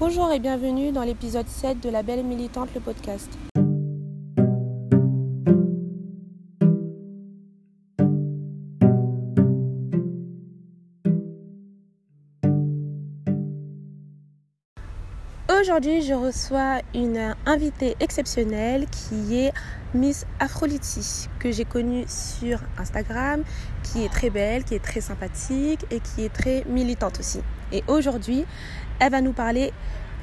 [0.00, 3.28] Bonjour et bienvenue dans l'épisode 7 de La Belle Militante, le podcast.
[15.70, 19.52] Aujourd'hui, je reçois une invitée exceptionnelle qui est
[19.94, 23.44] Miss Aphrodite, que j'ai connue sur Instagram,
[23.84, 27.38] qui est très belle, qui est très sympathique et qui est très militante aussi.
[27.70, 28.44] Et aujourd'hui,
[28.98, 29.72] elle va nous parler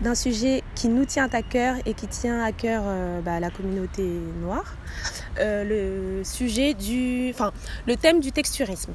[0.02, 3.50] d'un sujet qui nous tient à cœur et qui tient à cœur euh, bah, la
[3.50, 4.04] communauté
[4.42, 4.76] noire,
[5.40, 7.54] euh, le sujet du, enfin,
[7.88, 8.92] le thème du texturisme.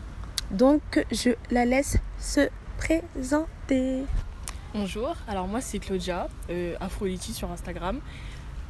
[0.51, 4.05] Donc, je la laisse se présenter.
[4.75, 8.01] Bonjour, alors moi c'est Claudia, euh, Aphrodite sur Instagram.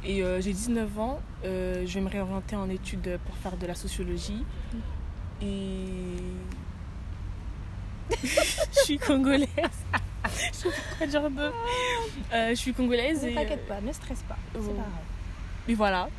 [0.03, 3.65] Et euh, j'ai 19 ans, euh, je vais me réorienter en études pour faire de
[3.65, 4.43] la sociologie.
[5.41, 5.85] Et.
[8.21, 9.47] je suis congolaise.
[10.25, 11.41] je sais pas quoi dire de.
[12.33, 13.33] Euh, je suis congolaise Ne et.
[13.35, 14.67] t'inquiète pas, ne stresse pas, c'est Oh.
[14.67, 14.87] pas grave.
[15.69, 16.09] Et voilà,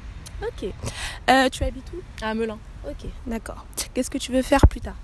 [0.42, 0.64] Ok.
[1.28, 2.01] Euh, tu habites où?
[2.25, 2.58] À Melun.
[2.89, 3.67] Ok, d'accord.
[3.92, 4.97] Qu'est-ce que tu veux faire plus tard?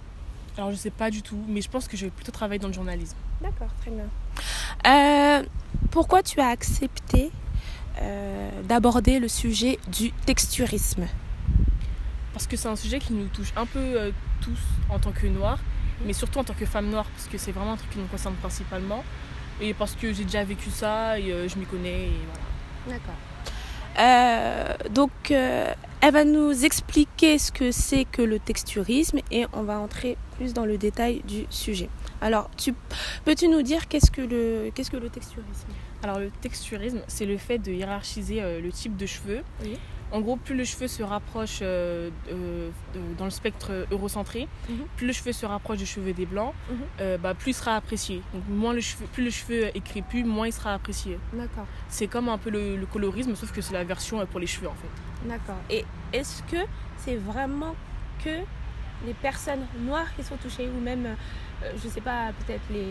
[0.56, 2.68] Alors je sais pas du tout, mais je pense que je vais plutôt travailler dans
[2.68, 3.16] le journalisme.
[3.40, 4.04] D'accord, très bien.
[4.86, 5.42] Euh,
[5.90, 7.30] pourquoi tu as accepté
[8.00, 11.06] euh, d'aborder le sujet du texturisme?
[12.32, 15.26] Parce que c'est un sujet qui nous touche un peu euh, tous en tant que
[15.26, 15.58] noirs,
[16.06, 18.06] mais surtout en tant que femme noire, parce que c'est vraiment un truc qui nous
[18.06, 19.04] concerne principalement.
[19.60, 22.12] Et parce que j'ai déjà vécu ça et euh, je m'y connais et
[22.86, 22.98] voilà.
[22.98, 23.14] D'accord.
[23.98, 29.62] Euh, donc, euh, elle va nous expliquer ce que c'est que le texturisme et on
[29.62, 31.90] va entrer plus dans le détail du sujet.
[32.20, 32.74] Alors, tu,
[33.24, 35.68] peux-tu nous dire qu'est-ce que le, qu'est-ce que le texturisme?
[36.02, 39.42] Alors le texturisme, c'est le fait de hiérarchiser euh, le type de cheveux.
[39.62, 39.78] Oui.
[40.12, 42.70] En gros, plus le cheveu se rapproche euh, de-
[43.16, 44.76] dans le spectre eurocentré, Mhm.
[44.96, 46.76] plus le cheveu se rapproche du cheveu des blancs, Mhm.
[47.00, 48.22] euh, bah, plus il sera apprécié.
[48.34, 51.18] Donc moins le cheveu, plus le cheveu est crépus, moins il sera apprécié.
[51.32, 51.66] D'accord.
[51.88, 54.46] C'est comme un peu le, le colorisme, sauf que c'est la version euh, pour les
[54.48, 55.28] cheveux en fait.
[55.28, 55.58] D'accord.
[55.70, 56.64] Et est-ce que
[56.96, 57.74] c'est vraiment
[58.24, 58.30] que
[59.06, 61.14] les personnes noires qui sont touchées ou même, euh,
[61.82, 62.86] je sais pas, peut-être les,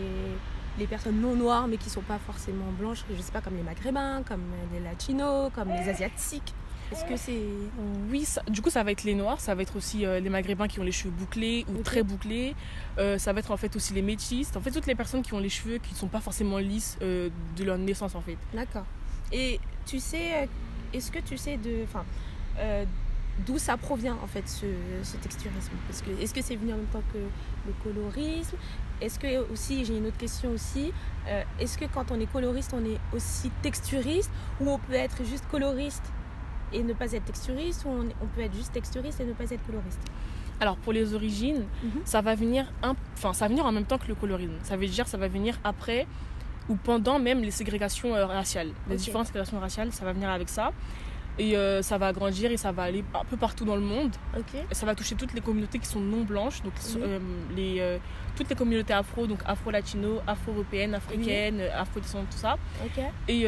[0.78, 3.62] les personnes non noires mais qui sont pas forcément blanches, je sais pas, comme les
[3.62, 4.42] maghrébins, comme
[4.72, 6.54] les latinos, comme les asiatiques
[6.92, 7.38] Est-ce que c'est.
[8.10, 10.28] Oui, ça- du coup, ça va être les noirs, ça va être aussi euh, les
[10.30, 12.54] maghrébins qui ont les cheveux bouclés ou très bouclés.
[12.98, 14.50] Euh, ça va être en fait aussi les métis.
[14.56, 16.98] En fait, toutes les personnes qui ont les cheveux qui ne sont pas forcément lisses
[17.02, 18.36] euh, de leur naissance en fait.
[18.54, 18.86] D'accord.
[19.32, 20.46] Et tu sais, euh,
[20.92, 21.84] est-ce que tu sais de.
[21.84, 22.04] Enfin.
[23.46, 24.66] D'où ça provient en fait ce,
[25.02, 28.56] ce texturisme Parce que est-ce que c'est venu en même temps que le colorisme?
[29.00, 30.92] Est-ce que aussi j'ai une autre question aussi
[31.28, 34.30] euh, Est-ce que quand on est coloriste on est aussi texturiste?
[34.60, 36.02] Ou on peut être juste coloriste
[36.72, 39.44] et ne pas être texturiste ou on, on peut être juste texturiste et ne pas
[39.44, 40.00] être coloriste?
[40.60, 42.02] Alors pour les origines, Mhm.
[42.04, 44.52] ça va venir enfin ça va venir en même temps que le colorisme.
[44.62, 46.06] Ça veut dire ça va venir après
[46.68, 48.72] ou pendant même les ségrégations euh, raciales.
[48.88, 50.72] Les différentes ségrégations raciales, ça va venir avec ça.
[51.42, 54.14] Et euh, ça va grandir et ça va aller un peu partout dans le monde.
[54.36, 54.60] Ok.
[54.70, 57.00] Et ça va toucher toutes les communautés qui sont non blanches, donc Oui.
[57.02, 57.18] euh,
[57.56, 57.96] les, euh,
[58.36, 62.58] toutes les communautés afro, donc afro-latino, afro-européennes, africaines, euh, afro-descendantes, tout ça.
[62.84, 63.02] Ok.
[63.28, 63.46] Et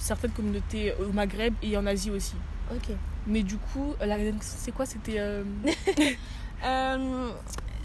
[0.00, 2.36] certaines communautés au Maghreb et en Asie aussi.
[2.74, 2.96] Ok.
[3.26, 4.86] Mais du coup, la c'est quoi?
[4.86, 5.20] C'était.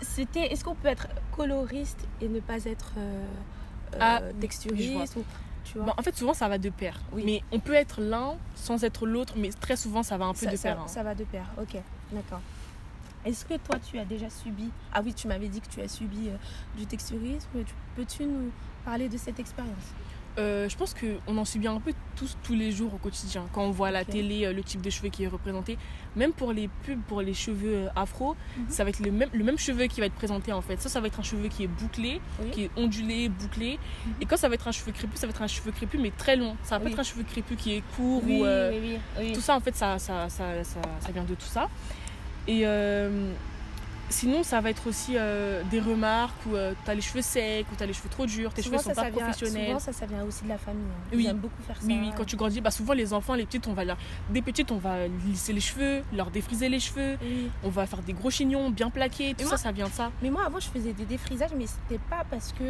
[0.02, 0.48] C'était.
[0.52, 2.94] Est-ce qu'on peut être coloriste et ne pas être
[4.00, 5.24] Ah, oui, texturiste ou-
[5.72, 7.00] Tu vois Bon, en fait, souvent ça va de pair.
[7.14, 7.24] Oui.
[7.26, 10.46] Mais on peut être l'un sans être l'autre, mais très souvent ça va un peu
[10.46, 10.82] ça, de ça- pair.
[10.82, 10.88] hein.
[10.88, 11.46] ça va de pair.
[11.62, 11.78] Ok.
[12.12, 12.42] D'accord.
[13.26, 15.88] Est-ce que toi tu as déjà subi Ah oui, tu m'avais dit que tu as
[15.88, 16.38] subi euh,
[16.78, 17.50] du texturisme.
[17.54, 18.50] Tu- Peux-tu nous
[18.86, 19.94] parler de cette expérience?
[20.38, 23.46] Euh, je pense qu'on en subit un peu tous tous les jours au quotidien.
[23.52, 25.78] Quand on voit à la télé euh, le type de cheveux qui est représenté,
[26.16, 28.66] même pour les pubs, pour les cheveux euh, afro, Mhm.
[28.70, 30.80] ça va être le même, le même cheveu qui va être présenté en fait.
[30.82, 32.52] Ça, ça va être un cheveu qui est bouclé, Oui.
[32.52, 33.80] qui est ondulé, bouclé.
[34.06, 34.14] Mhm.
[34.22, 36.12] Et quand ça va être un cheveu crépus, ça va être un cheveu crépus mais
[36.12, 36.56] très long.
[36.64, 38.46] Ça va pas être un cheveu crépus qui est court Oui, ou.
[38.46, 39.34] euh, oui, oui, oui.
[39.34, 41.68] Tout ça, en fait, ça, ça, ça, ça, ça vient de tout ça.
[42.48, 43.34] Et euh,
[44.10, 47.76] sinon, ça va être aussi euh, des remarques où tu t'as les cheveux secs, ou
[47.78, 49.66] t'as les cheveux trop durs, tes Souvent, cheveux sont ça, pas ça vient, professionnels.
[49.68, 50.84] souvent, ça, ça vient aussi de la famille.
[50.90, 51.10] hein.
[51.14, 51.24] Oui.
[51.24, 51.86] Ils aiment beaucoup faire ça.
[51.88, 53.98] Oui, oui, quand tu grandis, bah souvent les enfants, les petites, on va leur...
[54.30, 57.50] des petites, on va lisser les cheveux, leur défriser les cheveux, Oui.
[57.64, 60.12] on va faire des gros chignons bien plaqués, tout ça, moi- ça vient de ça.
[60.22, 62.64] Mais moi, avant, je faisais des défrisages, mais c'était pas parce que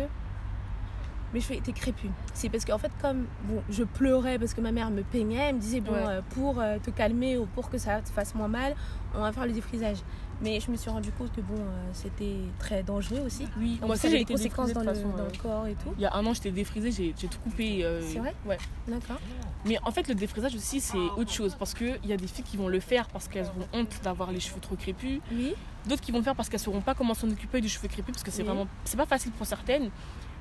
[1.33, 2.09] mes cheveux étaient crépus.
[2.33, 5.55] C'est parce qu'en fait, comme bon, je pleurais parce que ma mère me peignait, elle
[5.55, 5.99] me disait bon, Ouais.
[6.07, 8.75] euh, pour euh, te calmer ou pour que ça te fasse moins mal,
[9.13, 9.97] on va faire le défrisage.
[10.41, 13.45] Mais je me suis rendu compte que bon, euh, c'était très dangereux aussi.
[13.57, 15.17] Oui, moi aussi j'ai été conséquences défrisée dans le, toute façon.
[15.17, 15.93] dans euh, le corps et tout.
[15.97, 17.83] Il y a un an, j'étais défrisée, j'ai j'ai tout coupé.
[17.83, 18.57] euh, C'est vrai Ouais.
[18.87, 19.19] D'accord.
[19.65, 21.55] Mais en fait, le défrisage aussi, c'est autre chose.
[21.59, 24.31] Parce qu'il y a des filles qui vont le faire parce qu'elles ont honte d'avoir
[24.31, 25.19] les cheveux trop crépus.
[25.33, 25.53] Oui.
[25.87, 28.13] D'autres qui vont le faire parce qu'elles sauront pas comment s'en occuper du cheveu crépus
[28.13, 28.47] parce que c'est Oui.
[28.47, 29.89] vraiment c'est pas facile pour certaines.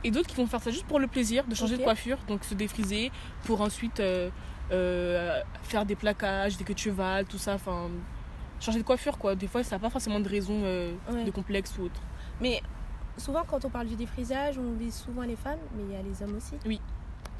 [0.04, 2.44] Et d'autres qui vont faire ça juste pour le plaisir de changer de coiffure, donc
[2.44, 3.10] se défriser
[3.44, 4.30] pour ensuite euh,
[5.62, 7.54] faire des plaquages, des queues de cheval, tout ça.
[7.54, 7.88] Enfin,
[8.60, 9.34] changer de coiffure quoi.
[9.34, 11.24] Des fois, ça n'a pas forcément de raison euh, Ouais.
[11.24, 12.00] de complexe ou autre.
[12.40, 12.62] Mais
[13.16, 16.02] souvent, quand on parle du défrisage, on vise souvent les femmes, mais il y a
[16.02, 16.54] les hommes aussi.
[16.66, 16.80] Oui.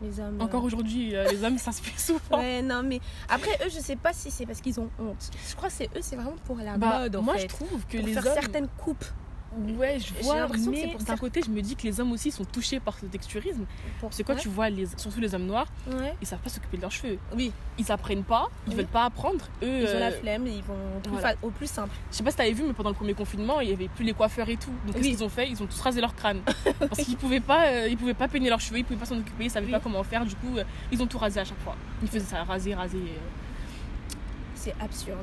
[0.01, 0.41] Les hommes.
[0.41, 2.39] Encore euh, aujourd'hui, euh, les hommes, ça se fait souvent.
[2.39, 5.31] Ouais, non, mais après, eux, je sais pas si c'est parce qu'ils ont honte.
[5.49, 7.41] Je crois que c'est eux, c'est vraiment pour la Bah, mode en moi, fait.
[7.43, 8.33] je trouve que pour les faire hommes.
[8.35, 9.05] certaines coupes.
[9.77, 11.17] Ouais, je J'ai vois, que c'est mais pour d'un ça.
[11.17, 13.65] côté, je me dis que les hommes aussi sont touchés par ce texturisme.
[14.11, 16.15] C'est quand tu vois, les, surtout les hommes noirs, Ouais.
[16.21, 17.19] ils savent pas s'occuper de leurs cheveux.
[17.35, 17.53] Oui.
[17.79, 18.77] Ils apprennent pas, ils Oui.
[18.77, 19.45] veulent pas apprendre.
[19.63, 21.31] Eux, Ils ont la euh, flemme, ils vont plus voilà.
[21.31, 21.95] fa- au plus simple.
[22.11, 24.05] je sais pas si t'avais vu, mais pendant le premier confinement, il y avait plus
[24.05, 24.71] les coiffeurs et tout.
[24.87, 25.11] Donc qu'est-ce Oui.
[25.11, 25.49] qu'ils ont fait?
[25.49, 26.41] Ils ont tous rasé leur crâne.
[26.79, 29.19] Parce qu'ils pouvaient pas, euh, ils pouvaient pas peigner leurs cheveux, ils pouvaient pas s'en
[29.19, 29.73] occuper, ils savaient Oui.
[29.73, 30.25] pas comment faire.
[30.25, 31.77] Du coup, euh, ils ont tout rasé à chaque fois.
[32.03, 32.99] Ils faisaient ça, raser, raser.
[32.99, 34.15] euh.
[34.55, 35.19] C'est absurde.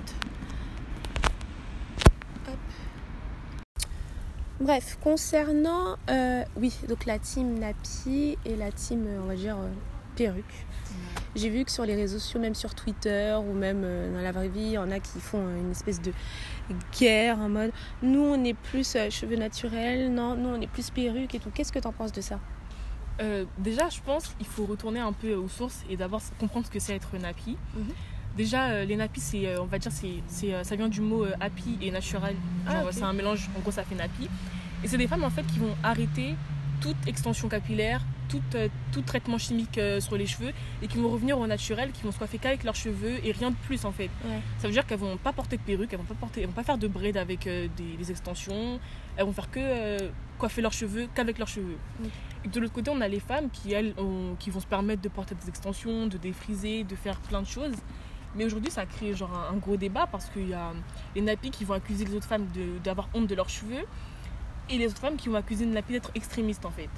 [4.62, 9.57] Bref, concernant, euh, oui, donc la team Napi et la team, euh, on va dire,
[9.57, 9.69] euh,
[10.16, 10.66] perruque.
[11.36, 14.31] J'ai vu que sur les réseaux sociaux, même sur Twitter ou même euh, dans la
[14.31, 16.13] vraie vie, il y en a qui font une espèce de
[16.98, 17.72] guerre en mode
[18.02, 21.50] nous on est plus cheveux naturels, non, nous on est plus perruque et tout.
[21.54, 22.40] Qu'est-ce que t'en penses de ça?
[23.58, 26.80] Déjà, je pense qu'il faut retourner un peu aux sources et d'abord comprendre ce que
[26.80, 27.58] c'est être nappy.
[27.75, 27.86] Mhm.
[28.38, 31.02] Déjà, euh, les nappies, c'est, euh, on va dire, c'est, c'est, euh, ça vient du
[31.02, 32.36] mot euh, happy et naturel.
[32.68, 34.28] Genre, Ah, c'est un mélange, en gros, ça fait nappy.
[34.84, 36.36] Et c'est des femmes, en fait, qui vont arrêter
[36.82, 38.42] toute extension capillaire, tout,
[38.92, 40.52] tout traitement chimique sur les cheveux
[40.82, 43.52] et qui vont revenir au naturel, qui vont se coiffer qu'avec leurs cheveux et rien
[43.52, 44.10] de plus, en fait.
[44.26, 44.42] Ouais.
[44.58, 46.54] Ça veut dire qu'elles vont pas porter de perruque, elles vont pas, porter, elles vont
[46.54, 48.80] pas faire de braid avec des, des extensions,
[49.16, 51.78] elles vont faire que coiffer leurs cheveux qu'avec leurs cheveux.
[52.44, 55.02] Et de l'autre côté, on a les femmes qui, elles, ont- qui vont se permettre
[55.02, 57.74] de porter des extensions, de défriser, de faire plein de choses.
[58.36, 60.72] Mais aujourd'hui, ça a créé genre un, un gros débat parce qu'il y a
[61.16, 62.48] les nappies qui vont accuser les autres femmes
[62.84, 63.86] d'avoir honte de leurs cheveux
[64.70, 66.90] et les autres femmes qui vont accuser une nappie d'être extrémiste en fait.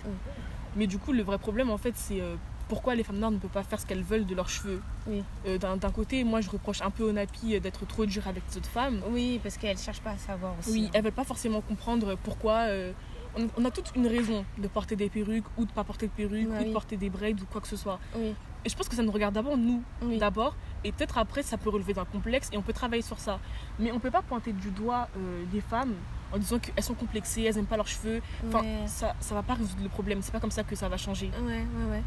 [0.75, 2.35] Mais du coup, le vrai problème en fait, c'est euh,
[2.69, 4.81] pourquoi les femmes noires ne peuvent pas faire ce qu'elles veulent de leurs cheveux.
[5.07, 5.23] Oui.
[5.47, 8.43] Euh, D'un côté, moi je reproche un peu aux nappies euh, d'être trop dures avec
[8.49, 9.01] les autres femmes.
[9.09, 10.71] Oui, parce qu'elles cherchent pas à savoir aussi.
[10.71, 10.91] Oui, hein.
[10.93, 12.67] elles veulent pas forcément comprendre pourquoi.
[12.69, 12.91] euh,
[13.37, 16.11] on, on a toute une raison de porter des perruques ou de pas porter de
[16.11, 17.99] perruques Ouais, ou de porter des braids ou quoi que ce soit.
[18.15, 18.33] Oui,
[18.67, 20.17] Et je pense que ça nous regarde d'abord nous, oui.
[20.17, 20.53] d'abord,
[20.83, 23.39] et peut-être après ça peut relever d'un complexe et on peut travailler sur ça.
[23.79, 25.93] Mais on peut pas pointer du doigt euh, les femmes
[26.33, 28.21] en disant qu'elles sont complexées, elles aiment pas leurs cheveux.
[28.45, 28.83] Enfin, Ouais.
[28.87, 30.19] ça, ça va pas résoudre le problème.
[30.21, 31.31] C'est pas comme ça que ça va changer.
[31.45, 32.03] Ouais, ouais, ouais.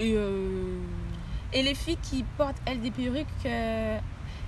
[0.00, 0.78] Et euh,
[1.52, 3.98] Et les filles qui portent, elles, des perruques, euh,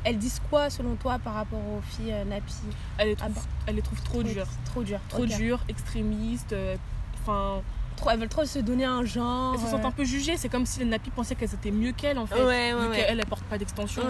[0.02, 2.54] elles disent quoi selon toi par rapport aux filles euh, nappies
[2.98, 3.40] les Ah bah.
[3.68, 4.48] elle les trouve trop dures.
[4.64, 5.00] Trop dures.
[5.08, 6.52] Trop dures, extrémistes.
[6.54, 6.76] euh,
[7.22, 7.62] Enfin,
[8.00, 9.54] Trop- elles veulent trop se donner un genre.
[9.54, 10.36] elles se sentent un peu jugées.
[10.36, 12.34] C'est comme si les nappies pensaient qu'elles étaient mieux qu'elles en fait.
[12.34, 12.96] euh, Ouais, ouais, vu ouais.
[12.96, 14.02] qu'elles elles portent pas d'extension.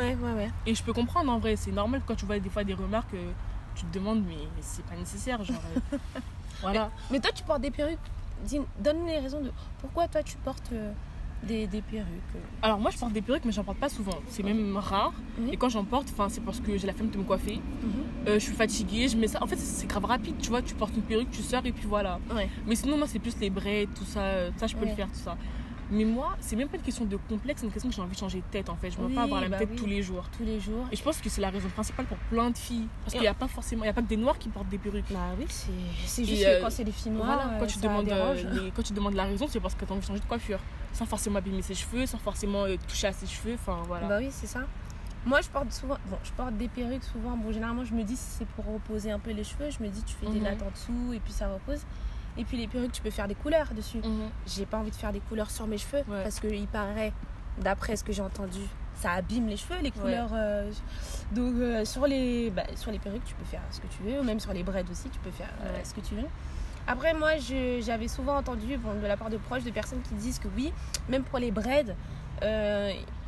[0.67, 1.57] Et je peux comprendre en vrai.
[1.57, 3.15] C'est normal quand tu vois des fois des remarques.
[3.15, 3.31] euh,
[3.77, 5.43] tu te demandes, mais, mais c'est pas nécessaire.
[5.45, 5.57] Genre,
[5.95, 5.99] euh,
[6.61, 6.91] voilà.
[7.11, 7.99] Mais toi, tu portes des perruques.
[8.79, 10.93] Donne-nous les raisons de pourquoi toi tu portes euh,
[11.43, 12.07] des, des perruques.
[12.63, 14.19] Alors moi je porte des perruques mais j'en porte pas souvent.
[14.29, 15.13] C'est même rare.
[15.51, 17.57] Et quand j'en porte, c'est parce que j'ai la flemme de me coiffer.
[17.57, 17.91] Mhm.
[18.29, 19.43] Euh, je suis fatiguée, je mets ça.
[19.43, 20.61] En fait c'est grave rapide, tu vois.
[20.63, 22.19] Tu portes une perruque, tu sors et puis voilà.
[22.35, 22.49] Ouais.
[22.67, 24.21] Mais sinon moi c'est plus les braids, tout ça.
[24.21, 24.91] euh, Ça je peux Ouais.
[24.91, 25.37] le faire, tout ça.
[25.91, 28.13] Mais moi c'est même pas une question de complexe, c'est une question que j'ai envie
[28.15, 28.91] de changer de tête en fait.
[28.91, 29.77] Je veux Oui, pas avoir la même bah tête oui.
[29.77, 30.25] tous les jours.
[30.37, 30.87] Tous les jours.
[30.93, 32.87] Et je pense que c'est la raison principale pour plein de filles.
[33.03, 34.69] Parce qu'il n'y a pas forcément, il y a pas que des noirs qui portent
[34.69, 35.05] des perruques.
[35.11, 37.79] Bah oui, c'est juste euh, que quand c'est des filles noires, Voilà, quand euh, tu,
[37.81, 38.35] demandes, euh,
[38.65, 40.27] les- quand tu demandes la raison, c'est parce que tu as envie de changer de
[40.27, 40.61] coiffure.
[40.93, 43.55] Sans forcément abîmer ses cheveux, sans forcément euh, toucher à ses cheveux.
[43.55, 44.07] Enfin voilà.
[44.09, 44.61] Bah oui, c'est ça.
[45.27, 47.37] Moi, je porte souvent, bon, je porte des perruques souvent.
[47.37, 49.89] Bon, généralement, je me dis si c'est pour reposer un peu les cheveux, je me
[49.89, 50.45] dis tu fais des Mhm.
[50.45, 51.81] nattes en dessous et puis ça repose.
[52.39, 53.99] Et puis les perruques, tu peux faire des couleurs dessus.
[53.99, 54.31] Mhm.
[54.47, 56.23] J'ai pas envie de faire des couleurs sur mes cheveux Ouais.
[56.23, 57.13] parce qu'il paraît,
[57.59, 58.61] d'après ce que j'ai entendu,
[58.95, 60.31] ça abîme les cheveux, les couleurs.
[60.33, 60.71] euh,
[61.33, 64.21] donc euh, sur les, bah, sur les perruques, tu peux faire ce que tu veux,
[64.21, 65.85] ou même sur les braids aussi, tu peux faire euh, Ouais.
[65.85, 66.27] ce que tu veux.
[66.87, 70.15] Après, moi, je- j'avais souvent entendu bon, de la part de proches de personnes qui
[70.15, 70.73] disent que oui,
[71.09, 71.95] même pour les braids,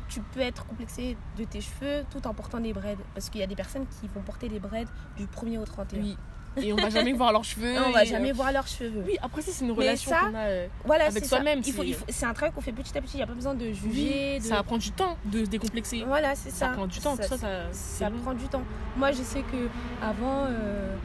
[0.09, 2.97] tu peux être complexé de tes cheveux tout en portant des braids.
[3.13, 4.85] Parce qu'il y a des personnes qui vont porter des braids
[5.17, 6.01] du 1er au 31.
[6.01, 6.17] Oui.
[6.61, 7.73] Et on va jamais voir leurs cheveux.
[7.87, 9.03] On va jamais euh, voir leurs cheveux.
[9.05, 10.39] Oui, après ça c'est une relation qu'on a.
[10.47, 12.97] euh, Voilà, avec soi-même, Il faut- c'est- il faut- C'est un travail qu'on fait petit
[12.97, 13.13] à petit.
[13.15, 14.39] Il n'y a pas besoin de juger.
[14.39, 14.43] de...
[14.43, 16.03] Ça prend du temps de se décomplexer.
[16.07, 16.67] Voilà, c'est ça.
[16.67, 17.15] Ça prend du temps.
[17.15, 18.17] Ça, tout ça, ça, c'est ça long.
[18.19, 18.63] prend du temps.
[18.97, 19.67] Moi, je sais que
[20.05, 20.95] avant, euh,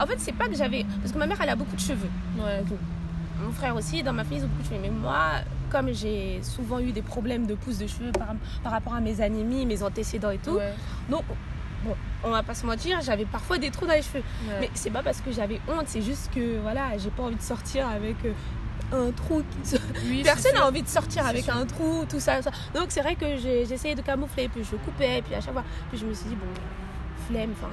[0.00, 2.08] en fait, c'est pas que j'avais, parce que ma mère, elle a beaucoup de cheveux.
[2.38, 2.62] Ouais.
[3.42, 4.80] Mon frère aussi, dans ma famille, ils ont beaucoup de cheveux.
[4.82, 5.16] Mais moi,
[5.70, 8.28] comme j'ai souvent eu des problèmes de pousse de cheveux par,
[8.62, 10.72] par rapport à mes anémies, mes antécédents et tout, Ouais.
[11.08, 11.22] donc
[11.84, 11.94] bon,
[12.24, 14.22] on va pas se mentir, j'avais parfois des trous dans les cheveux.
[14.48, 14.56] Ouais.
[14.60, 17.42] Mais c'est pas parce que j'avais honte, c'est juste que voilà, j'ai pas envie de
[17.42, 18.32] sortir avec euh,
[18.92, 21.56] un trou qui se- Oui, Personne n'a envie de sortir avec sûr.
[21.56, 22.50] un trou, tout ça, ça.
[22.74, 23.24] Donc c'est vrai que
[23.72, 26.34] essayé de camoufler, puis je coupais, puis à chaque fois, puis je me suis dit
[26.36, 26.46] bon,
[27.28, 27.68] flemme, enfin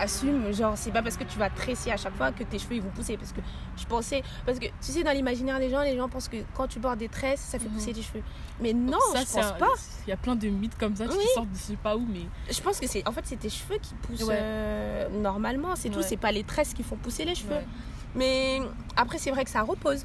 [0.00, 2.76] assume, genre c'est pas parce que tu vas tresser à chaque fois que tes cheveux
[2.76, 3.40] ils vont pousser parce que
[3.76, 6.66] je pensais parce que tu sais dans l'imaginaire des gens les gens pensent que quand
[6.66, 7.74] tu portes des tresses ça fait Mhm.
[7.74, 8.22] pousser tes cheveux
[8.60, 9.68] mais non Ça, je pense un- pas
[10.06, 12.06] Il y a plein de mythes comme ça qui sortent de je sais pas où,
[12.12, 14.36] mais je pense que c'est en fait c'est tes cheveux qui poussent Ouais.
[14.38, 16.04] euh, normalement c'est tout Ouais.
[16.06, 17.66] c'est pas les tresses qui font pousser les cheveux Ouais.
[18.14, 18.60] mais
[18.96, 20.04] après c'est vrai que ça repose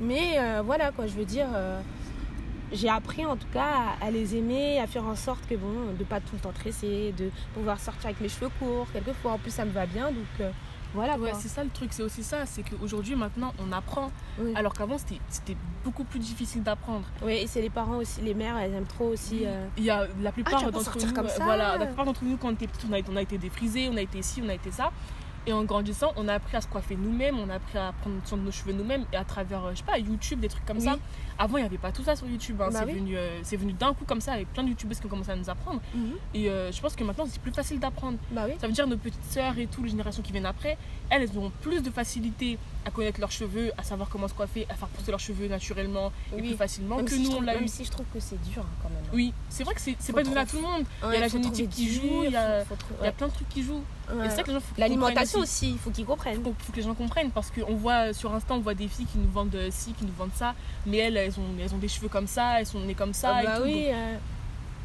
[0.00, 1.80] mais euh, voilà quoi je veux dire euh,
[2.72, 5.92] j'ai appris en tout cas à, à les aimer à faire en sorte que bon
[5.98, 9.38] de pas tout le temps tresser de pouvoir sortir avec les cheveux courts quelquefois en
[9.38, 10.50] plus ça me va bien donc euh,
[10.94, 14.52] voilà Ouais, c'est ça le truc, c'est aussi ça, c'est qu'aujourd'hui maintenant on apprend, Oui.
[14.54, 17.04] alors qu'avant c'était beaucoup plus difficile d'apprendre.
[17.22, 19.42] Oui, et c'est les parents aussi, les mères, elles aiment trop aussi.
[19.44, 21.44] euh, Il y a la Ah, plupart d'entre nous, comme euh, ça.
[21.44, 23.90] voilà, la plupart d'entre nous quand on était petits, on a, on a été défrisés,
[23.92, 24.90] on a été ci, on a été ça.
[25.48, 28.16] Et en grandissant, on a appris à se coiffer nous-mêmes, on a appris à prendre
[28.24, 30.64] soin de nos cheveux nous-mêmes et à travers, euh, je sais pas, YouTube, des trucs
[30.66, 30.84] comme Oui.
[30.84, 30.96] ça.
[31.38, 32.60] Avant, il n'y avait pas tout ça sur YouTube.
[32.60, 32.70] hein.
[32.72, 32.98] Bah c'est oui.
[32.98, 35.30] venu, euh, c'est venu d'un coup comme ça avec plein de YouTubeuses qui ont commencé
[35.30, 35.80] à nous apprendre.
[36.34, 38.18] Et euh, je pense que maintenant, c'est plus facile d'apprendre.
[38.32, 38.54] Bah oui.
[38.60, 40.76] Ça veut dire nos petites sœurs et tout, les générations qui viennent après,
[41.10, 44.66] elles, elles auront plus de facilité à connaître leurs cheveux, à savoir comment se coiffer,
[44.68, 47.44] à faire pousser leurs cheveux naturellement et plus facilement Même, que si, nous on trouve,
[47.44, 47.68] l'a même eu.
[47.68, 49.02] si je trouve que c'est dur hein, quand même.
[49.12, 50.84] Oui, c'est vrai que c'est pas donné à tout le monde.
[51.04, 52.64] Il y a la génétique qui joue, il y a,
[53.16, 53.82] plein de trucs qui jouent.
[54.08, 56.42] Et c'est ça que les gens faut qu'ils L'alimentation aussi, il faut qu'ils comprennent.
[56.42, 59.06] faut, faut que les gens comprennent parce qu'on voit sur Insta on voit des filles
[59.06, 60.54] qui nous vendent euh, ci, qui nous vendent ça,
[60.86, 63.32] mais elles elles ont, elles ont des cheveux comme ça, elles sont nées comme ça
[63.36, 63.62] Ah et bah tout.
[63.64, 64.16] oui, Donc, euh,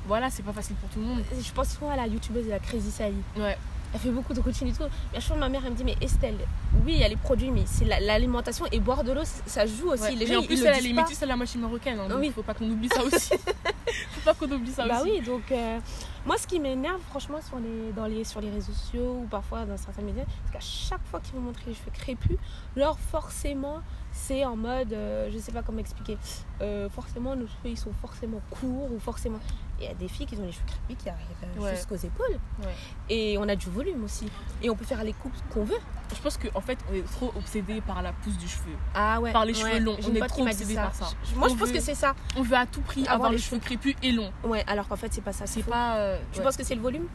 [0.07, 1.23] voilà, c'est pas facile pour tout le monde.
[1.39, 3.15] je pense souvent à la youtubeuse de la Crazy Sally.
[3.37, 3.57] Ouais.
[3.93, 4.83] Elle fait beaucoup de routines et tout.
[5.11, 6.37] Mais à chaque fois, ma mère, elle me dit Mais Estelle,
[6.85, 9.65] oui, il y a les produits, mais c'est la- l'alimentation et boire de l'eau, ça
[9.65, 10.03] joue aussi.
[10.03, 10.15] Ouais.
[10.15, 12.07] Les gens, en plus ils elle, le elle est métisse, est la moitié marocaine, hein,
[12.07, 12.31] donc Oui.
[12.33, 13.31] faut pas qu'on oublie ça aussi.
[14.11, 15.11] faut pas qu'on oublie ça Bah aussi.
[15.11, 15.77] oui, donc euh,
[16.25, 19.65] moi ce qui m'énerve franchement sur les, dans les, sur les réseaux sociaux ou parfois
[19.65, 22.37] dans certains médias, c'est qu'à chaque fois qu'ils vont montrer les cheveux crépus,
[22.77, 26.17] genre forcément c'est en mode, euh, je sais pas comment expliquer,
[26.61, 29.39] euh, forcément nos cheveux ils sont forcément courts ou forcément...
[29.79, 31.25] Il y a des filles qui ont les cheveux crépus qui arrivent
[31.57, 31.75] euh, Ouais.
[31.75, 32.73] jusqu'aux épaules Ouais.
[33.09, 34.27] et on a du volume aussi
[34.61, 35.79] et on peut faire les coupes qu'on veut.
[36.15, 38.73] Je pense qu'en en fait on est trop obsédé par la pousse du cheveu.
[38.93, 39.31] Ah ouais.
[39.31, 41.07] Par les cheveux longs, on est trop obsédé par ça.
[41.23, 42.13] Je- Moi je pense veut- que c'est ça.
[42.37, 44.31] On veut à tout prix Avoir avoir, les les cheveux crépus et longs.
[44.43, 45.47] Ouais, alors qu'en fait c'est pas ça.
[45.47, 45.95] C'est pas.
[45.97, 47.07] euh, Tu penses que c'est le volume?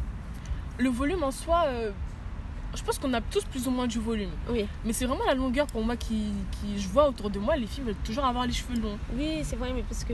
[0.78, 1.92] Le volume en soi, euh,
[2.75, 4.30] je pense qu'on a tous plus ou moins du volume.
[4.50, 4.66] Oui.
[4.85, 6.78] Mais c'est vraiment la longueur pour moi qui, qui.
[6.80, 8.99] Je vois autour de moi, les filles veulent toujours avoir les cheveux longs.
[9.14, 10.12] Oui, c'est vrai, mais parce que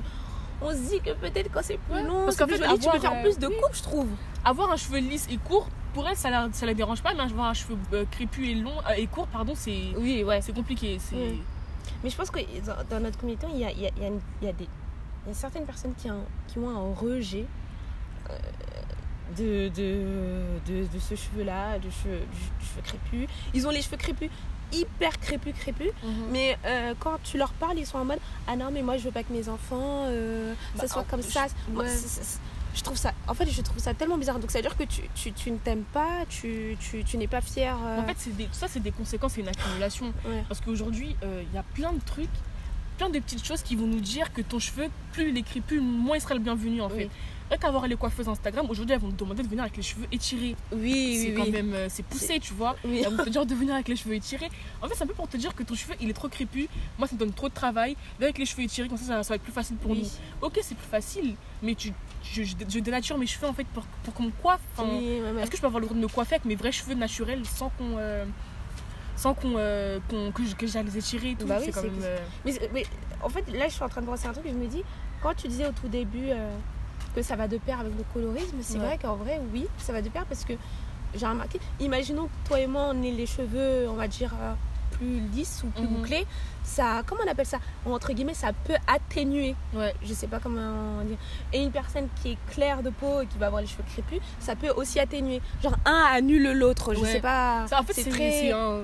[0.61, 2.89] on se dit que peut-être quand c'est plus Ouais, long, parce qu'en fait, joli, tu
[2.89, 3.55] peux faire euh, plus de oui.
[3.61, 4.09] coupes, je trouve.
[4.45, 7.21] Avoir un cheveu lisse et court, pour elle, ça la, ça la dérange pas, mais
[7.23, 9.89] avoir un cheveu euh, crépus et long euh, et court, pardon, c'est.
[9.97, 10.41] Oui, ouais.
[10.41, 10.99] C'est compliqué.
[11.01, 11.17] C'est.
[11.17, 11.43] Oui.
[12.05, 14.11] Mais je pense que dans, dans notre communauté, il y a, y a- y a
[14.43, 14.69] y a des,
[15.27, 17.45] il y a certaines personnes qui ont, qui ont un rejet
[18.31, 18.35] euh,
[19.39, 20.05] de, de,
[20.67, 22.25] de, de ce cheveu-là, du cheveu, du,
[22.61, 23.29] du cheveu crépus.
[23.55, 24.31] Ils ont les cheveux crépus,
[24.73, 25.91] hyper crépus, crépus.
[26.03, 26.13] Mhm.
[26.31, 29.05] Mais euh, quand tu leur parles, ils sont en mode Ah non, mais moi je
[29.05, 31.47] veux pas que mes enfants euh, Bah, ça soit en- comme je- ça.
[32.75, 34.39] Je trouve ça, en fait, je trouve ça tellement bizarre.
[34.39, 37.27] Donc, ça veut dire que tu, tu, tu ne t'aimes pas, tu, tu, tu n'es
[37.27, 37.77] pas fier.
[37.85, 40.07] euh, En fait, c'est ça, c'est des conséquences, c'est une accumulation.
[40.25, 40.43] ouais.
[40.49, 42.31] Parce qu'aujourd'hui, euh, il y a plein de trucs,
[43.03, 45.81] plein de petites choses qui vont nous dire que ton cheveu, plus il est crépus,
[45.83, 47.11] moins il sera le bienvenu en fait.
[47.51, 49.83] Rien qu'à voir les coiffeuses Instagram, aujourd'hui elles vont te demander de venir avec les
[49.83, 50.55] cheveux étirés.
[50.73, 51.51] oui, c'est oui, quand oui.
[51.51, 52.77] même, euh, c'est poussé, tu vois.
[52.85, 53.03] Oui.
[53.05, 54.49] Elles vont te dire de venir avec les cheveux étirés.
[54.81, 56.69] En fait, c'est un peu pour te dire que ton cheveu il est trop crépus.
[56.99, 57.97] Moi, ça me donne trop de travail.
[58.19, 60.07] Viens avec les cheveux étirés, comme ça, ça, ça va être plus facile pour nous.
[60.41, 61.93] Ok, c'est plus facile, mais tu,
[62.23, 64.61] je, je, je dénature mes cheveux en fait pour, pour qu'on me coiffe.
[64.77, 65.43] Enfin, Oui, ouais, ouais.
[65.43, 67.45] Est-ce que je peux avoir le droit de me coiffer avec mes vrais cheveux naturels
[67.45, 67.97] sans qu'on.
[67.99, 68.25] euh,
[69.23, 71.95] sans qu'on, euh, que, que j'aille les étirer et tout Bah oui, c'est quand même
[72.03, 72.85] euh, Mais, mais
[73.23, 74.67] en fait, là, je suis en train de penser à un truc et je me
[74.67, 74.83] dis,
[75.23, 76.51] quand tu disais au tout début euh,
[77.15, 78.87] que ça va de pair avec le colorisme, c'est Ouais.
[78.87, 80.55] vrai qu'en vrai, oui, ça va de pair parce que
[81.15, 84.33] j'ai remarqué, imaginons que toi et moi, on ait les cheveux, on va dire,
[84.91, 85.95] plus lisses ou plus Mhm.
[85.99, 86.27] bouclés,
[86.65, 87.59] ça, comment on appelle ça?
[87.87, 89.55] Entre guillemets, ça peut atténuer.
[89.73, 91.17] ouais Je sais pas comment dire.
[91.53, 94.19] Et une personne qui est claire de peau et qui va avoir les cheveux crépus,
[94.41, 95.41] ça peut aussi atténuer.
[95.63, 97.13] Genre, un annule l'autre, je Ouais.
[97.13, 97.67] sais pas.
[97.69, 98.83] Ça, en fait c'est un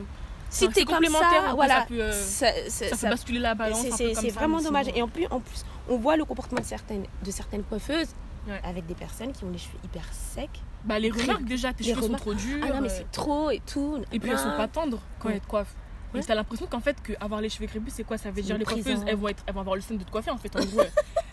[0.50, 3.54] Si t'es complémentaire, ça, voilà, ça peut, euh, ça- ça- ça fait ça basculer la
[3.54, 4.86] balance c'est- vraiment dommage.
[4.94, 8.08] Et en plus, en plus, on voit le comportement de certaines, de certaines coiffeuses
[8.46, 8.60] Ouais.
[8.64, 10.48] avec des personnes qui ont les cheveux hyper secs.
[10.84, 12.22] bah les remarques déjà tes les cheveux remarques.
[12.22, 14.00] sont trop durs Ah non, mais euh, c'est trop et tout.
[14.12, 15.74] et puis elles sont pas tendres quand elles te coiffent
[16.14, 16.20] Ouais.
[16.20, 18.16] et t'as l'impression qu'en fait que avoir les cheveux crépus c'est quoi?
[18.16, 20.10] Ça veut dire les coiffeuses elles vont être elles vont avoir le seum de te
[20.10, 20.80] coiffer en fait en gros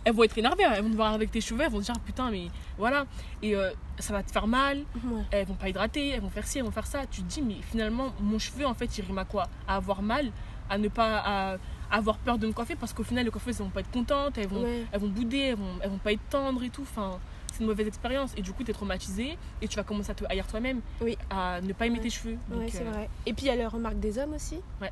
[0.06, 2.00] elles vont être énervées elles vont te voir avec tes cheveux elles vont te dire
[2.00, 2.48] putain mais
[2.78, 3.06] voilà
[3.42, 5.22] et euh, ça va te faire mal Ouais.
[5.32, 7.06] elles vont pas hydrater, elles vont faire ci, elles vont faire ça.
[7.06, 9.48] Tu te dis, mais finalement, mon cheveu, en fait, il rime à quoi?
[9.68, 10.32] À avoir mal,
[10.70, 11.58] à ne pas à, à
[11.92, 14.38] avoir peur de me coiffer, parce qu'au final, les coiffeuses, elles vont pas être contentes,
[14.38, 14.86] elles vont, Ouais.
[14.92, 16.82] elles vont bouder, elles vont, elles vont pas être tendres et tout.
[16.82, 17.20] Enfin,
[17.54, 18.34] c'est une mauvaise expérience.
[18.36, 20.82] Et du coup, tu es traumatisé et tu vas commencer à te haïr toi-même.
[21.02, 21.18] Oui.
[21.30, 22.04] À ne pas aimer Ouais.
[22.04, 22.38] tes cheveux.
[22.50, 23.10] Donc, euh, vrai.
[23.26, 24.60] Et puis il y a les remarques des hommes aussi.
[24.82, 24.92] Ouais.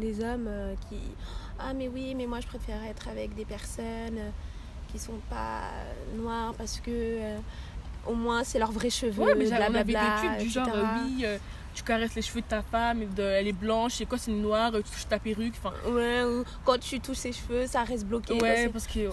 [0.00, 0.96] Les hommes euh, qui.
[1.58, 4.30] Ah, mais oui, mais moi je préfère être avec des personnes euh,
[4.90, 7.38] qui sont pas euh, noires parce que euh,
[8.06, 9.22] au moins c'est leurs vrais cheveux.
[9.22, 11.38] Ouais, mais j'avais- on avait des pubs du genre, euh, oui, euh,
[11.74, 14.30] tu caresses les cheveux de ta femme, et de- elle est blanche, c'est quoi, c'est
[14.30, 15.54] une noire, euh, tu touches ta perruque.
[15.58, 18.34] Enfin, Ouais, ou quand tu touches ses cheveux, ça reste bloqué.
[18.40, 19.10] ouais, parce que.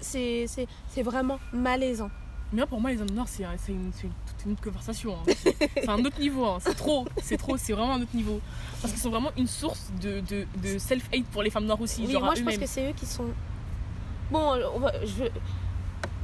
[0.00, 2.10] c'est- c'est vraiment malaisant.
[2.52, 5.14] Mais pour moi, les hommes noirs, c'est un- c'est une, une- toute une autre conversation.
[5.16, 5.32] hein.
[5.74, 6.44] C'est un autre niveau.
[6.46, 6.58] hein.
[6.60, 7.04] C'est trop.
[7.22, 7.56] C'est trop.
[7.56, 8.40] C'est vraiment un autre niveau.
[8.80, 12.04] Parce qu'ils sont vraiment une source de, de, de self-hate pour les femmes noires aussi.
[12.06, 13.26] Oui, genre moi je pense que c'est eux qui sont.
[14.30, 15.30] Bon, on va- je veux,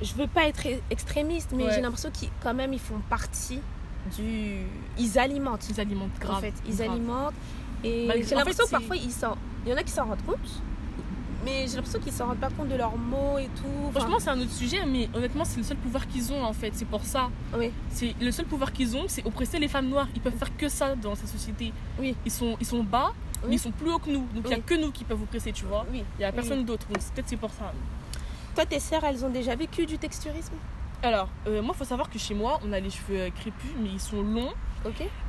[0.02, 1.72] je veux pas être extrémiste, mais Ouais.
[1.74, 3.60] j'ai l'impression qu'ils, quand même, ils font partie
[4.16, 4.58] du.
[4.98, 5.68] Ils alimentent.
[5.68, 6.36] Ils alimentent grave.
[6.36, 6.90] en fait, ils grave.
[6.90, 7.34] alimentent.
[7.82, 9.10] Et j'ai l'impression que parfois, ils
[9.66, 10.38] il y en a qui s'en rendent compte,
[11.44, 13.64] mais j'ai l'impression qu'ils s'en rendent pas compte de leurs mots et tout.
[13.88, 16.52] Enfin, Franchement, c'est un autre sujet, mais honnêtement, c'est le seul pouvoir qu'ils ont en
[16.52, 16.70] fait.
[16.74, 17.30] C'est pour ça.
[17.56, 20.08] oui, C'est le seul pouvoir qu'ils ont, c'est oppresser les femmes noires.
[20.14, 21.72] Ils peuvent faire que ça dans cette société.
[21.98, 22.14] Oui.
[22.24, 23.48] Ils sont, ils sont bas, Oui.
[23.50, 24.26] mais ils sont plus hauts que nous.
[24.34, 25.86] Donc il y a que nous qui peuvent oppresser, tu vois.
[25.90, 26.04] oui.
[26.18, 26.86] Il y a personne d'autre.
[26.88, 27.72] Donc peut-être c'est pour ça.
[28.54, 30.54] Toi, tes sœurs, elles ont déjà vécu du texturisme?
[31.02, 33.88] Alors, euh, moi, faut savoir que chez moi, on a les cheveux euh, crépus, mais
[33.90, 34.52] ils sont longs.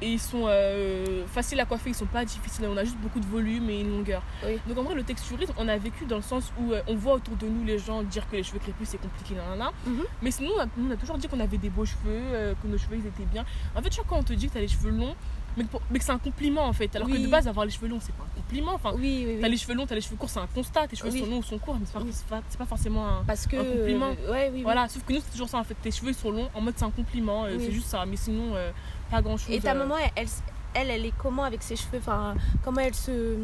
[0.01, 3.19] Et ils sont euh, faciles à coiffer, ils sont pas difficiles, on a juste beaucoup
[3.19, 4.23] de volume et une longueur.
[4.45, 4.59] Oui.
[4.67, 7.13] Donc en vrai le texturisme on a vécu dans le sens où euh, on voit
[7.13, 9.71] autour de nous les gens dire que les cheveux crépus c'est compliqué, nanana.
[9.85, 10.03] Mhm.
[10.21, 12.67] Mais sinon on a, on a toujours dit qu'on avait des beaux cheveux, euh, que
[12.67, 13.45] nos cheveux ils étaient bien.
[13.75, 15.15] En fait tu vois quand on te dit que t'as les cheveux longs,
[15.57, 17.65] mais que, pour- mais que c'est un compliment en fait, alors que de base avoir
[17.65, 18.73] les cheveux longs c'est pas un compliment.
[18.73, 20.95] Enfin, Oui, oui, t'as les cheveux longs, t'as les cheveux courts, c'est un constat, tes
[20.95, 23.23] cheveux sont longs ou sont courts, mais c'est pas, pas, forcément un...
[23.25, 23.55] Parce que.
[23.57, 24.13] un compliment.
[24.27, 24.61] euh, ouais.
[24.63, 26.61] Voilà, sauf que nous c'est toujours ça en fait, tes cheveux ils sont longs, en
[26.61, 28.71] mode c'est un compliment, euh, c'est juste ça, mais sinon euh,
[29.09, 29.53] pas grand chose.
[29.53, 30.27] Et ta maman, elle,
[30.73, 31.97] elle, elle est comment avec ses cheveux?
[31.99, 33.35] Enfin, comment elle se.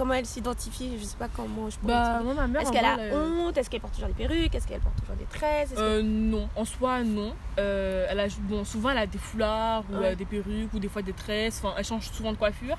[0.00, 2.86] Comment elle s'identifie Je sais pas comment je pourrais Bah, moi, ma mère, Est-ce qu'elle
[2.86, 3.58] a elle, euh, honte?
[3.58, 4.54] Est-ce qu'elle porte toujours des perruques?
[4.54, 5.74] Est-ce qu'elle porte toujours des tresses?
[5.76, 7.34] Euh, non, en soi non.
[7.58, 10.16] Euh, elle a, bon, souvent elle a des foulards ou Ouais.
[10.16, 11.60] des perruques ou des fois des tresses.
[11.62, 12.78] Enfin, elle change souvent de coiffure.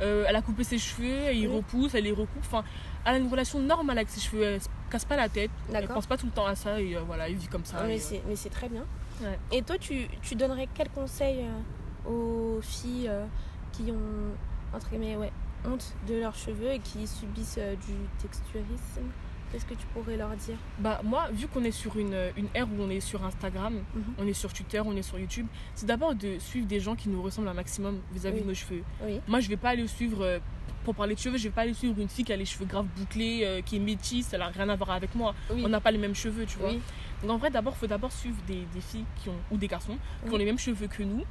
[0.00, 1.56] Euh, elle a coupé ses cheveux, elle les Oui.
[1.56, 2.40] repousse, elle les recoupe.
[2.40, 2.64] Enfin,
[3.04, 4.42] elle a une relation normale avec ses cheveux.
[4.42, 5.50] Elle se casse pas la tête.
[5.68, 5.96] Elle D'accord.
[5.96, 7.86] pense pas tout le temps à ça et voilà, elle vit comme ça.
[7.86, 8.86] Et, mais c'est très bien.
[9.20, 9.38] Ouais.
[9.52, 11.44] Et toi, tu, tu donnerais quel conseil
[12.08, 13.10] aux filles
[13.72, 15.30] qui ont, entre guillemets, ouais,
[15.64, 19.02] honte de leurs cheveux et qui subissent euh, du texturisme
[19.50, 20.56] Qu'est-ce que tu pourrais leur dire?
[20.78, 24.02] Bah moi, vu qu'on est sur une, une ère où on est sur Instagram, Mhm.
[24.18, 27.10] on est sur Twitter, on est sur YouTube, c'est d'abord de suivre des gens qui
[27.10, 28.42] nous ressemblent un maximum vis-à-vis Oui.
[28.44, 28.82] de nos cheveux.
[29.02, 29.20] Oui.
[29.28, 30.38] Moi, je vais pas aller suivre, euh,
[30.84, 32.64] pour parler de cheveux, je vais pas aller suivre une fille qui a les cheveux
[32.64, 35.34] graves bouclés, euh, qui est métisse, elle a rien à voir avec moi.
[35.50, 35.60] Oui.
[35.66, 36.70] On n'a pas les mêmes cheveux, tu vois.
[36.70, 36.80] Oui.
[37.20, 39.98] Donc en vrai, d'abord, faut d'abord suivre des, des filles qui ont, ou des garçons
[40.22, 40.34] qui Oui.
[40.34, 41.24] ont les mêmes cheveux que nous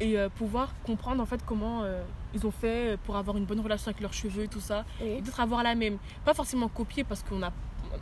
[0.00, 2.02] et euh, pouvoir comprendre en fait comment euh,
[2.34, 5.20] ils ont fait pour avoir une bonne relation avec leurs cheveux et tout ça et
[5.22, 7.52] peut-être avoir la même pas forcément copier parce qu'on a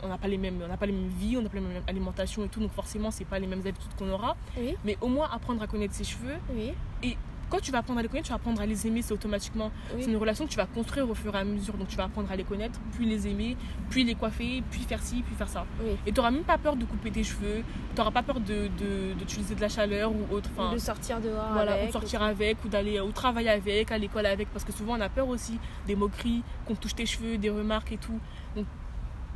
[0.03, 1.61] on n'a pas les mêmes on n'a pas les mêmes vies on n'a pas les
[1.63, 4.75] mêmes alimentations et tout donc forcément c'est pas les mêmes habitudes qu'on aura Oui.
[4.85, 7.17] mais au moins apprendre à connaître ses cheveux Oui.
[7.49, 9.71] Quand tu vas apprendre à les connaître tu vas apprendre à les aimer c'est automatiquement
[9.95, 10.03] Oui.
[10.03, 12.03] c'est une relation que tu vas construire au fur et à mesure donc tu vas
[12.05, 13.57] apprendre à les connaître puis les aimer
[13.89, 15.91] puis les coiffer puis faire ci puis faire ça Oui.
[16.05, 18.67] et tu n'auras même pas peur de couper tes cheveux tu n'auras pas peur de
[18.79, 21.83] de- d'utiliser de, la chaleur ou autre enfin de sortir dehors voilà, avec.
[21.85, 24.93] ou de sortir avec, ou d'aller au travail avec, à l'école avec, parce que souvent
[24.97, 28.19] on a peur aussi des moqueries, qu'on touche tes cheveux, des remarques et tout.
[28.55, 28.65] Donc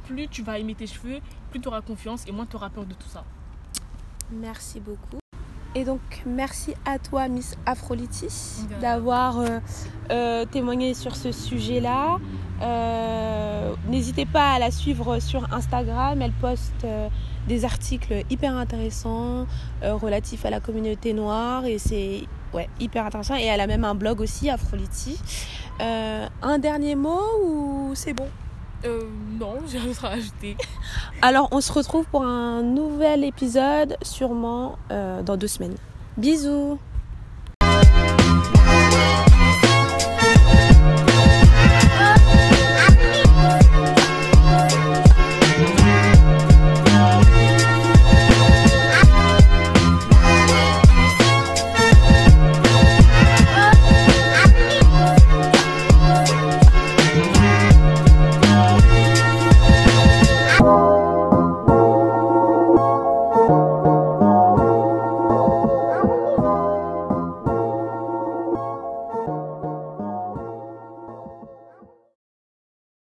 [0.05, 2.85] plus tu vas aimer tes cheveux, plus tu auras confiance et moins tu auras peur
[2.85, 3.23] de tout ça.
[4.31, 5.22] Merci beaucoup.
[5.75, 8.79] Et donc, merci à toi, Miss rien.
[8.79, 9.59] d'avoir euh,
[10.11, 12.17] euh, témoigné sur ce sujet-là.
[12.61, 16.21] Euh, N'hésitez pas à la suivre sur Instagram.
[16.21, 16.85] Elle poste
[17.47, 19.47] des articles hyper intéressants
[19.81, 23.35] relatifs à la communauté noire et c'est ouais, hyper intéressant.
[23.35, 24.49] Et elle a même un blog aussi.
[25.81, 28.27] Euh, un dernier mot ou c'est bon?
[28.85, 29.03] Euh,
[29.39, 30.57] non, j'ai rien à rajouter.
[31.21, 35.75] Alors, on se retrouve pour un nouvel épisode, sûrement euh, dans deux semaines.
[36.17, 36.79] Bisous